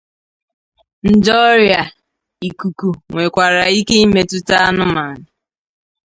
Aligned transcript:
Nje 1.11 1.31
ọrịa 1.49 1.81
ikuku 2.47 2.87
nwekwara 3.11 3.61
ike 3.79 3.95
imetụta 4.05 4.55
anụmanụ. 4.67 5.21